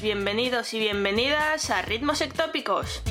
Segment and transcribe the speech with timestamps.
[0.00, 3.02] Bienvenidos y bienvenidas a Ritmos Ectópicos.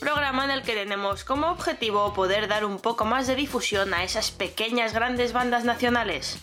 [0.00, 4.04] Programa en el que tenemos como objetivo poder dar un poco más de difusión a
[4.04, 6.38] esas pequeñas grandes bandas nacionales.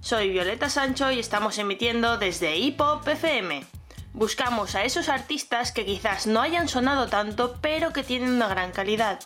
[0.00, 3.64] Soy Violeta Sancho y estamos emitiendo desde Hip Hop FM.
[4.12, 8.72] Buscamos a esos artistas que quizás no hayan sonado tanto, pero que tienen una gran
[8.72, 9.20] calidad.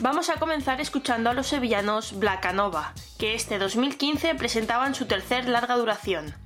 [0.00, 5.74] Vamos a comenzar escuchando a los sevillanos Blacanova, que este 2015 presentaban su tercer larga
[5.74, 6.36] duración.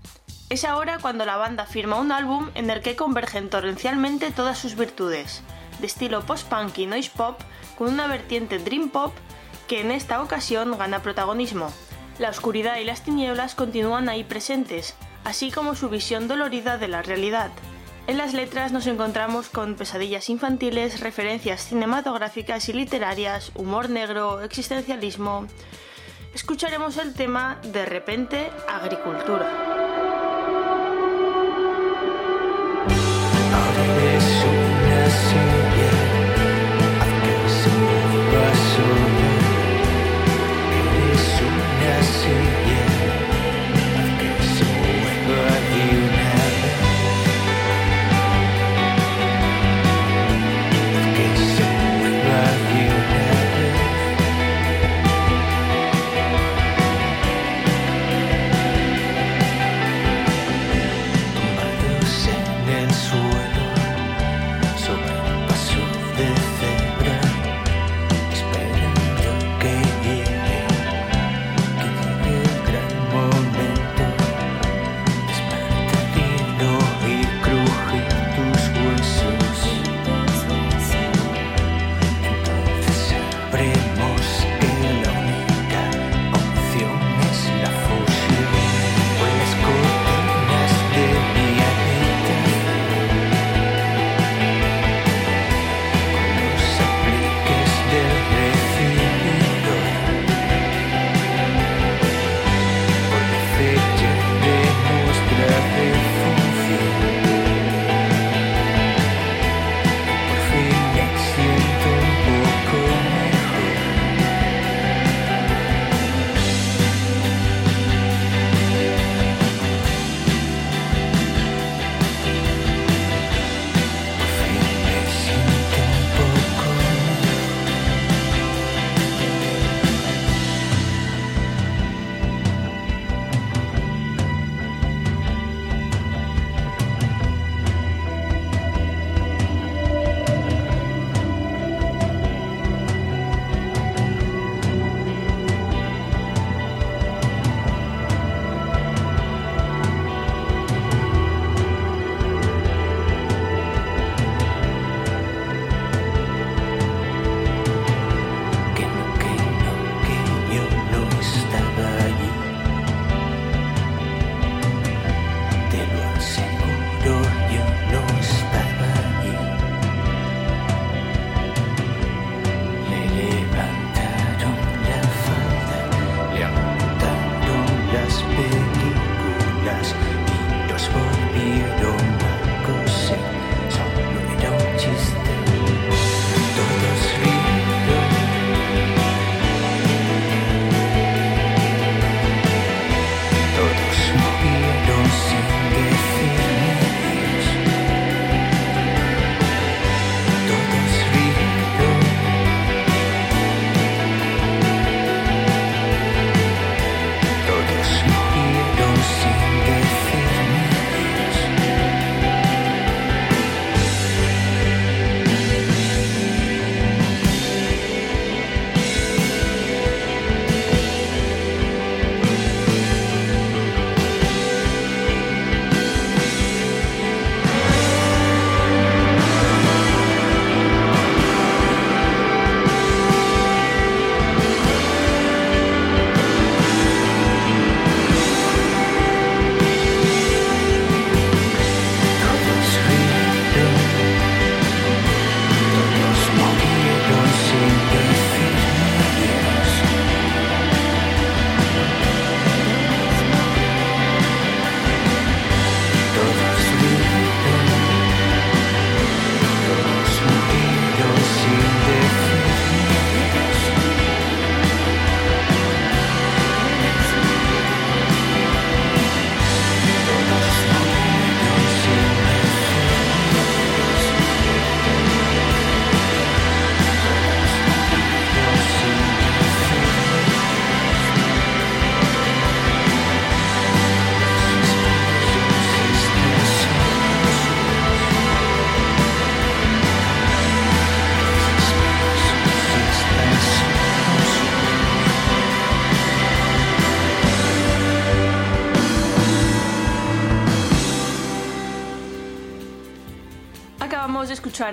[0.49, 4.75] Es ahora cuando la banda firma un álbum en el que convergen torrencialmente todas sus
[4.75, 5.43] virtudes,
[5.81, 7.39] de estilo post-punk y noise pop,
[7.77, 9.13] con una vertiente dream pop
[9.69, 11.71] que en esta ocasión gana protagonismo.
[12.19, 17.03] La oscuridad y las tinieblas continúan ahí presentes, así como su visión dolorida de la
[17.03, 17.51] realidad.
[18.09, 25.47] En las letras nos encontramos con pesadillas infantiles, referencias cinematográficas y literarias, humor negro, existencialismo.
[26.35, 29.73] Escucharemos el tema De repente, agricultura.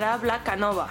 [0.00, 0.88] escuchar a Black Canova.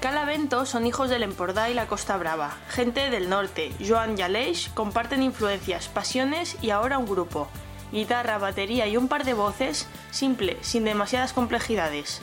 [0.00, 3.72] Calavento son hijos del Empordà y la Costa Brava, gente del norte.
[3.80, 7.48] Joan y Aleix comparten influencias, pasiones y ahora un grupo.
[7.92, 12.20] Guitarra, batería y un par de voces, simple, sin demasiadas complejidades.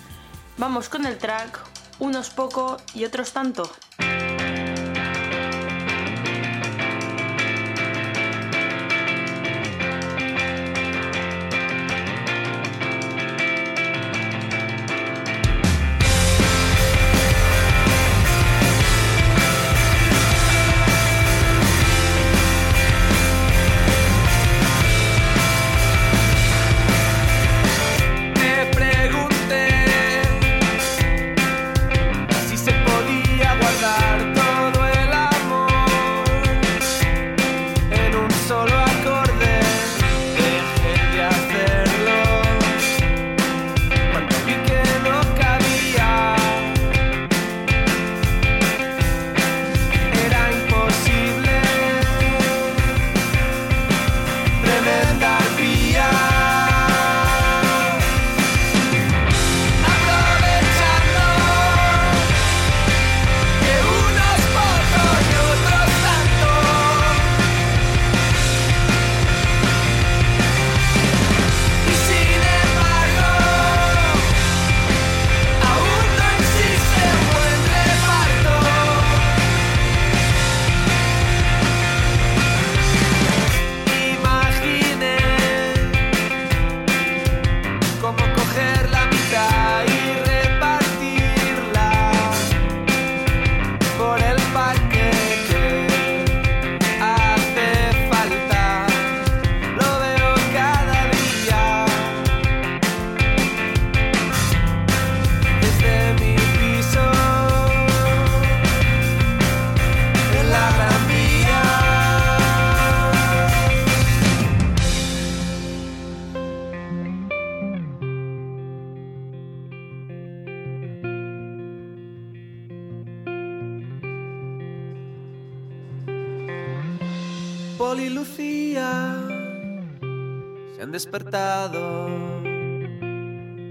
[0.57, 1.59] Vamos con el track,
[1.99, 3.69] unos poco y otros tanto.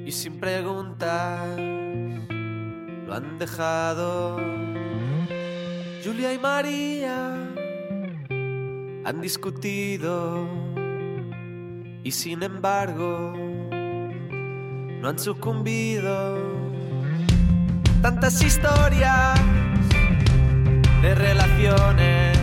[0.04, 1.58] Y sin preguntas
[3.06, 4.38] lo han dejado.
[6.04, 7.34] Julia y María
[9.04, 10.46] han discutido
[12.02, 13.34] y sin embargo
[15.00, 16.38] no han sucumbido.
[18.00, 19.40] Tantas historias
[21.02, 22.38] de relaciones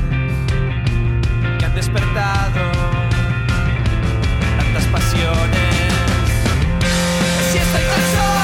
[1.57, 2.98] que han despertado
[5.11, 5.17] Si
[7.57, 8.38] estoy tan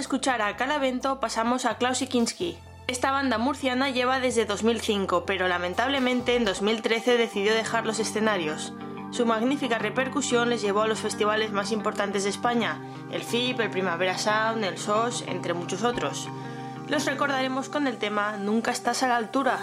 [0.00, 2.58] escuchar a Calavento pasamos a Klaus Kinski.
[2.86, 8.72] Esta banda murciana lleva desde 2005, pero lamentablemente en 2013 decidió dejar los escenarios.
[9.10, 12.80] Su magnífica repercusión les llevó a los festivales más importantes de España,
[13.12, 16.28] el FIP, el Primavera Sound, el SOS, entre muchos otros.
[16.88, 19.58] Los recordaremos con el tema Nunca estás a la altura.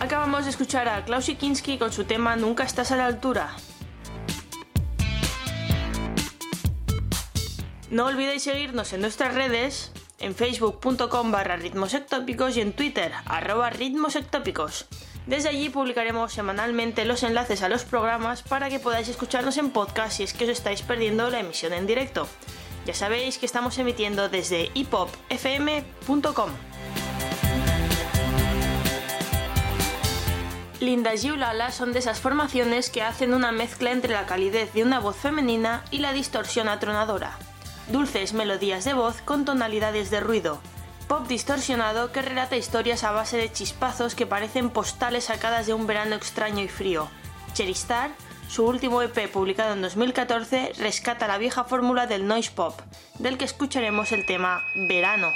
[0.00, 3.56] Acabamos de escuchar a Klaus Kinski con su tema Nunca estás a la altura.
[7.90, 9.90] No olvidéis seguirnos en nuestras redes,
[10.20, 14.86] en facebook.com barra ritmosectópicos y en twitter arroba ritmosectópicos.
[15.26, 20.18] Desde allí publicaremos semanalmente los enlaces a los programas para que podáis escucharnos en podcast
[20.18, 22.28] si es que os estáis perdiendo la emisión en directo.
[22.86, 26.50] Ya sabéis que estamos emitiendo desde hipopfm.com.
[30.80, 34.84] Linda y Ulala son de esas formaciones que hacen una mezcla entre la calidez de
[34.84, 37.36] una voz femenina y la distorsión atronadora.
[37.88, 40.60] Dulces melodías de voz con tonalidades de ruido.
[41.08, 45.88] Pop distorsionado que relata historias a base de chispazos que parecen postales sacadas de un
[45.88, 47.08] verano extraño y frío.
[47.54, 48.12] Cherry Star,
[48.48, 52.78] su último EP publicado en 2014, rescata la vieja fórmula del noise pop,
[53.18, 55.32] del que escucharemos el tema Verano.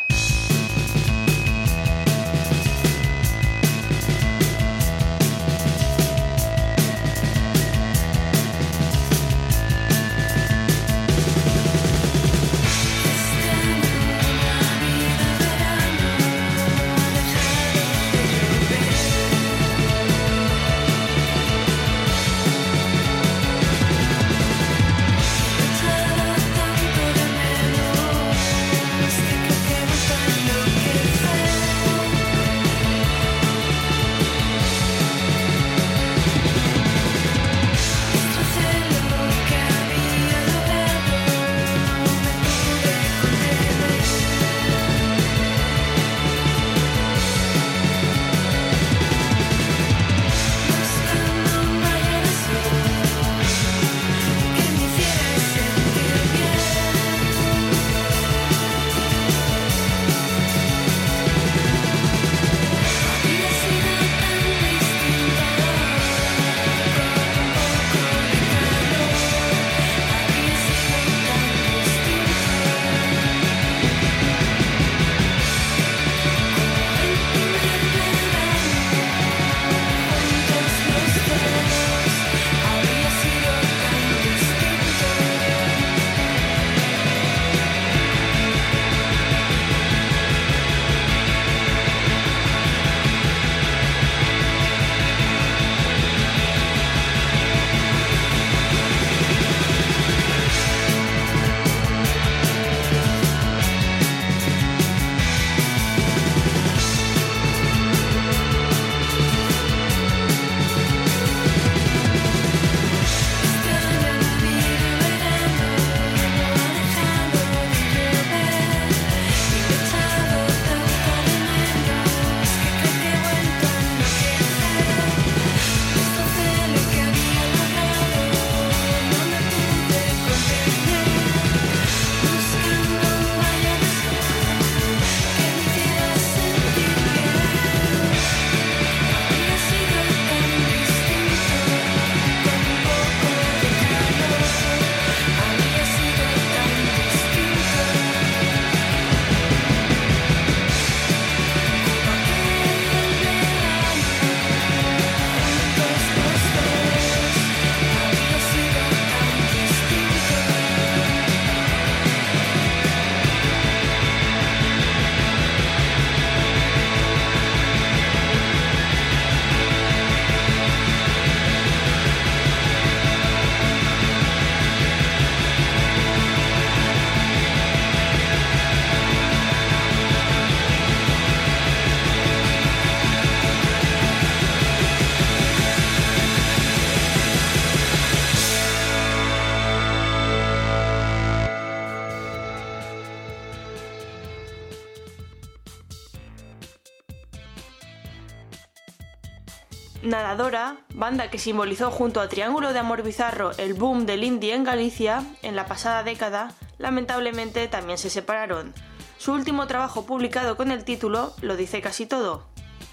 [200.95, 205.25] Banda que simbolizó junto a Triángulo de Amor Bizarro el boom del indie en Galicia
[205.43, 208.73] en la pasada década, lamentablemente también se separaron.
[209.19, 212.47] Su último trabajo publicado con el título lo dice casi todo.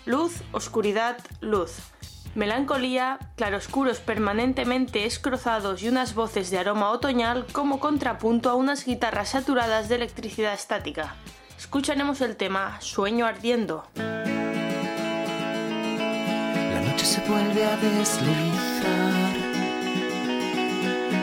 [0.05, 1.77] Luz, oscuridad, luz.
[2.35, 9.29] Melancolía, claroscuros permanentemente escrozados y unas voces de aroma otoñal como contrapunto a unas guitarras
[9.29, 11.15] saturadas de electricidad estática.
[11.57, 13.85] Escucharemos el tema Sueño ardiendo.
[16.99, 19.33] Noche se vuelve a deslizar,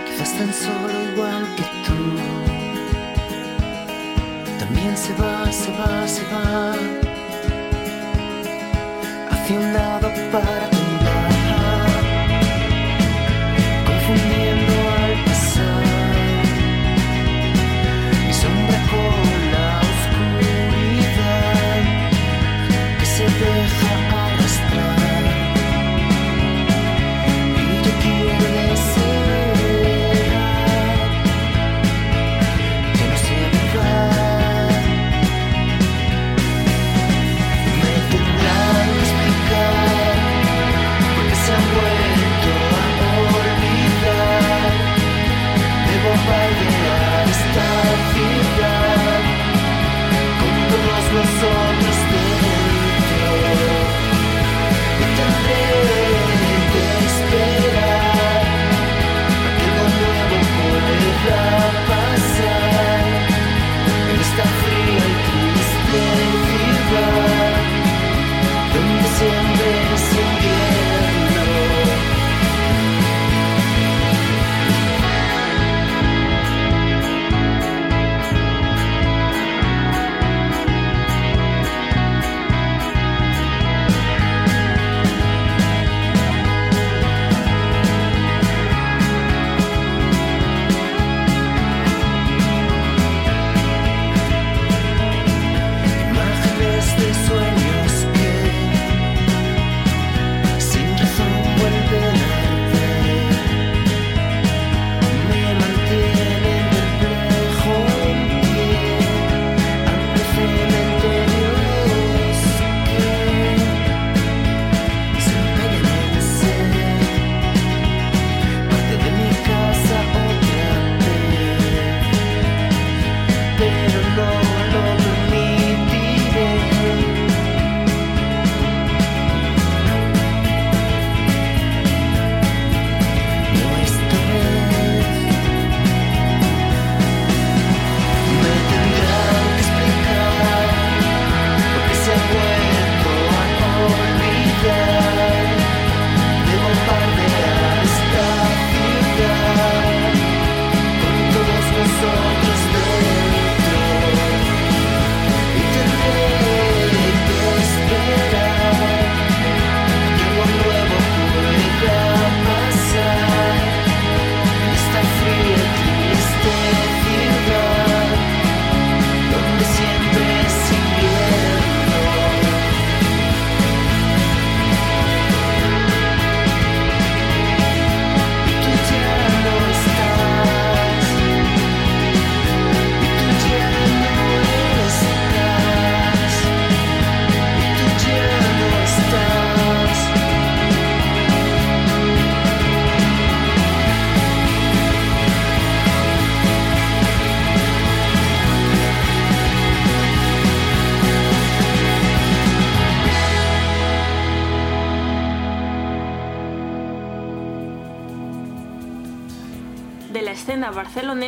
[0.06, 2.16] quizás tan solo igual que tú.
[4.58, 6.72] También se va, se va, se va
[9.30, 10.75] hacia un lado para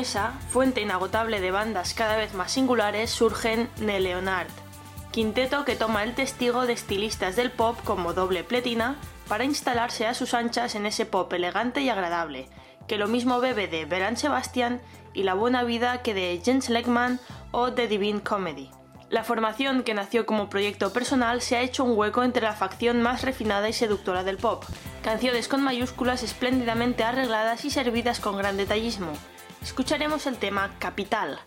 [0.05, 4.49] fuente inagotable de bandas cada vez más singulares, surgen Neleonard,
[5.11, 10.15] quinteto que toma el testigo de estilistas del pop como Doble Pletina para instalarse a
[10.15, 12.49] sus anchas en ese pop elegante y agradable,
[12.87, 14.81] que lo mismo bebe de Beran Sebastian
[15.15, 17.19] y La Buena Vida que de Jens Leckman
[17.51, 18.71] o The Divine Comedy.
[19.11, 23.01] La formación, que nació como proyecto personal, se ha hecho un hueco entre la facción
[23.01, 24.65] más refinada y seductora del pop.
[25.03, 29.13] Canciones con mayúsculas espléndidamente arregladas y servidas con gran detallismo.
[29.62, 31.40] Escucharemos el tema Capital.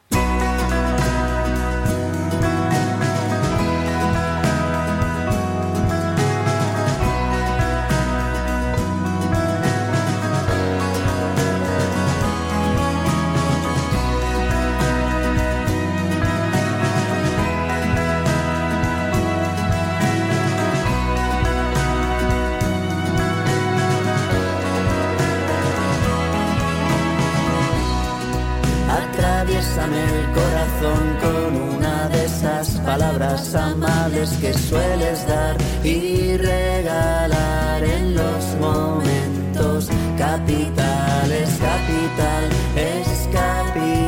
[30.33, 39.89] Corazón con una de esas palabras amables que sueles dar y regalar en los momentos
[40.17, 41.49] capitales.
[41.59, 44.00] Capital es capital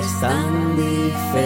[0.00, 1.36] es tan diferente.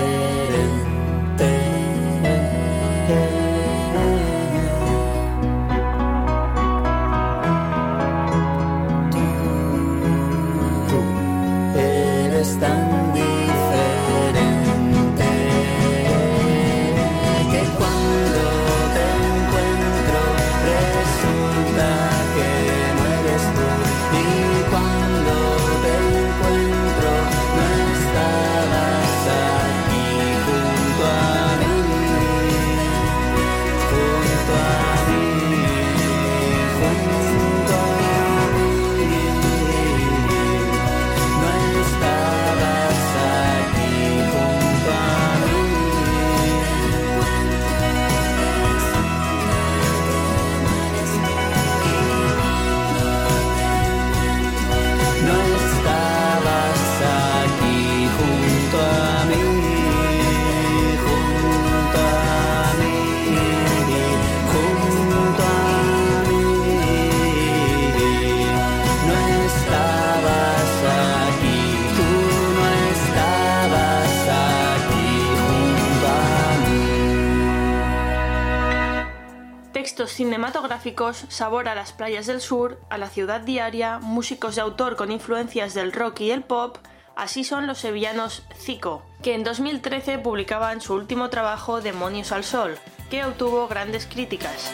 [80.21, 85.11] Cinematográficos, sabor a las playas del sur, a la ciudad diaria, músicos de autor con
[85.11, 86.77] influencias del rock y el pop,
[87.17, 92.77] así son los sevillanos Zico, que en 2013 publicaban su último trabajo Demonios al Sol,
[93.09, 94.71] que obtuvo grandes críticas.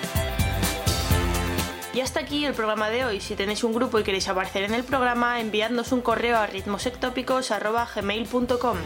[1.95, 3.21] Y hasta aquí el programa de hoy.
[3.21, 8.79] Si tenéis un grupo y queréis aparecer en el programa, enviadnos un correo a ritmosectópicos.gmail.com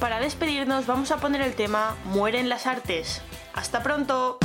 [0.00, 3.22] Para despedirnos vamos a poner el tema Mueren las artes.
[3.54, 4.40] ¡Hasta pronto!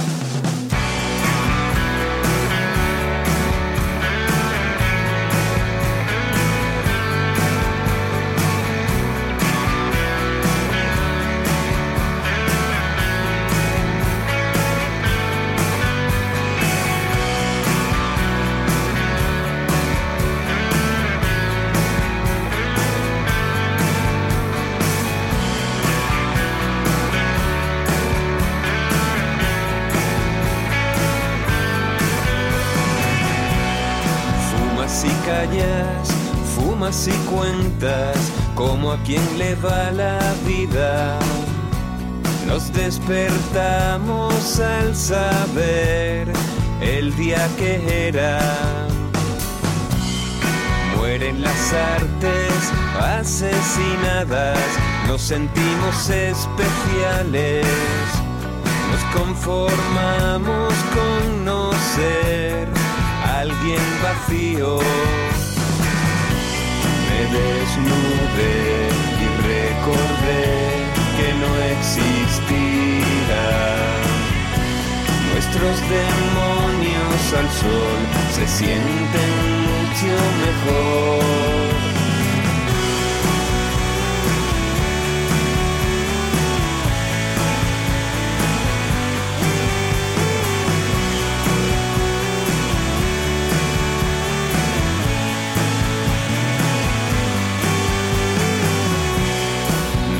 [43.07, 46.27] Despertamos al saber
[46.81, 48.39] el día que era.
[50.97, 54.59] Mueren las artes asesinadas,
[55.07, 57.65] nos sentimos especiales.
[58.91, 62.67] Nos conformamos con no ser
[63.39, 64.79] alguien vacío.
[67.07, 68.89] Me desnudé
[69.21, 70.16] y recordé
[75.59, 77.99] Nuestros demonios al sol
[78.31, 79.31] se sienten
[79.63, 80.13] mucho
[80.45, 81.23] mejor.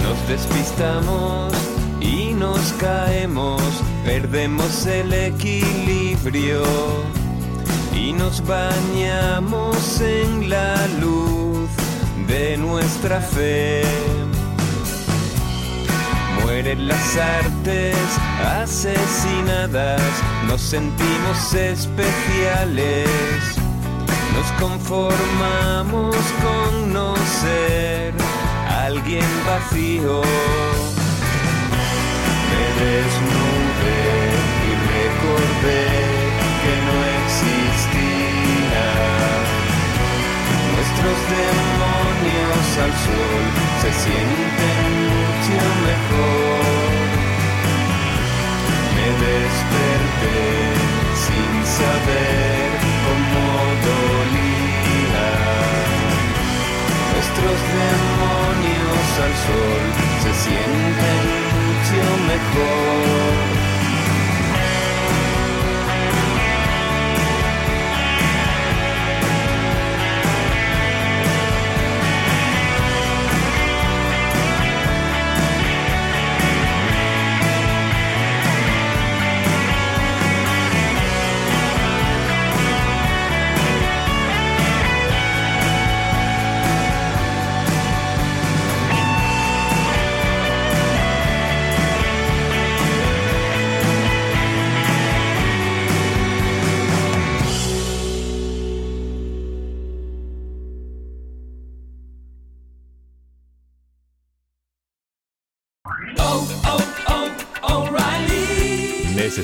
[0.03, 1.53] Nos despistamos
[2.01, 3.61] y nos caemos,
[4.07, 6.63] perdemos el equilibrio
[7.93, 11.69] y nos bañamos en la luz
[12.25, 13.83] de nuestra fe.
[16.41, 17.97] Mueren las artes
[18.61, 20.01] asesinadas,
[20.47, 23.09] nos sentimos especiales.
[24.33, 28.13] Nos conformamos con no ser
[28.69, 30.21] alguien vacío.
[32.79, 33.46] Me
[34.67, 35.85] y recordé
[36.61, 38.87] que no existía.
[40.73, 43.43] Nuestros demonios al sol
[43.81, 44.81] se sienten
[45.13, 47.07] mucho mejor.
[48.95, 50.39] Me desperté
[51.25, 52.67] sin saber
[53.05, 53.43] cómo
[53.89, 55.29] dolía.
[57.13, 59.83] Nuestros demonios al sol
[60.23, 61.23] se sienten
[61.57, 63.56] mucho mejor.